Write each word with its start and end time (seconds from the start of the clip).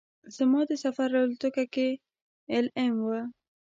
زما 0.35 0.61
د 0.69 0.71
سفر 0.83 1.09
الوتکه 1.21 1.65
کې 1.73 1.89
ایل 2.51 2.67
ایم 2.79 2.95
وه. 3.07 3.21